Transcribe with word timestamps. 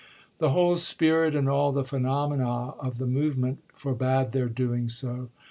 The 0.39 0.49
whole 0.49 0.77
spirit 0.77 1.35
and 1.35 1.47
all 1.47 1.71
the 1.71 1.83
phenomena 1.83 2.69
of 2.79 2.97
the 2.97 3.05
movement 3.05 3.59
forbade 3.75 4.31
their 4.31 4.49
doing 4.49 4.89
so. 4.89 5.29